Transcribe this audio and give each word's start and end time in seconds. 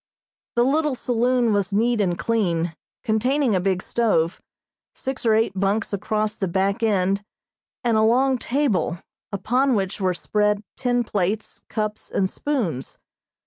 The 0.55 0.63
little 0.63 0.95
saloon 0.95 1.53
was 1.53 1.71
neat 1.71 2.01
and 2.01 2.17
clean, 2.17 2.75
containing 3.03 3.53
a 3.55 3.59
big 3.59 3.83
stove, 3.83 4.41
six 4.95 5.27
or 5.27 5.35
eight 5.35 5.51
bunks 5.53 5.93
across 5.93 6.35
the 6.35 6.47
back 6.47 6.81
end, 6.81 7.23
and 7.83 7.97
a 7.97 8.01
long 8.01 8.39
table, 8.39 8.97
upon 9.31 9.75
which 9.75 10.01
were 10.01 10.15
spread 10.15 10.63
tin 10.75 11.03
plates, 11.03 11.61
cups 11.69 12.09
and 12.09 12.27
spoons. 12.27 12.97